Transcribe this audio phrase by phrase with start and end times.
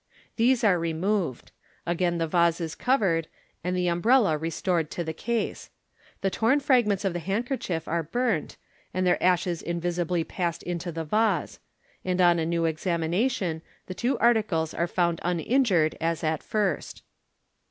[0.35, 1.51] These are removed,
[1.85, 3.27] Again the vase is covered,
[3.63, 5.69] and the umbrella restored to the case.
[6.21, 8.57] The torn fragments of the handkerchief are burnt,
[8.95, 11.61] and their ashes invisibly passed into the vase j
[12.09, 17.03] and on a new examination the two articles are found uninjured as at first.